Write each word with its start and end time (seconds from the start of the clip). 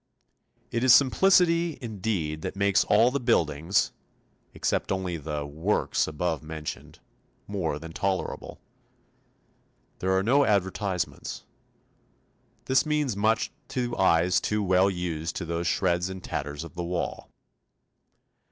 It 0.71 0.83
is 0.83 0.95
simplicity, 0.95 1.77
indeed, 1.79 2.41
that 2.41 2.55
makes 2.55 2.83
all 2.85 3.11
the 3.11 3.19
buildings 3.19 3.91
(except 4.51 4.91
only 4.91 5.15
the 5.17 5.45
'works' 5.45 6.07
above 6.07 6.41
mentioned) 6.41 6.97
more 7.45 7.77
than 7.77 7.93
tolerable. 7.93 8.59
There 9.99 10.17
are 10.17 10.23
no 10.23 10.43
advertisements. 10.43 11.43
This 12.65 12.83
means 12.83 13.15
much 13.15 13.51
to 13.67 13.95
eyes 13.95 14.41
too 14.41 14.63
well 14.63 14.89
used 14.89 15.35
to 15.35 15.45
those 15.45 15.67
shreds 15.67 16.09
and 16.09 16.23
tatters 16.23 16.63
of 16.63 16.73
the 16.73 16.83
wall. 16.83 17.29